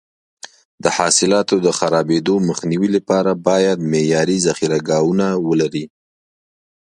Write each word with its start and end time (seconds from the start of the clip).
د 0.83 0.85
حاصلاتو 0.97 1.55
د 1.65 1.67
خرابېدو 1.79 2.35
مخنیوي 2.49 2.89
لپاره 2.97 3.31
باید 3.47 3.79
معیاري 3.91 4.37
ذخیره 4.47 4.79
ګاهونه 4.89 5.27
ولري. 5.47 5.85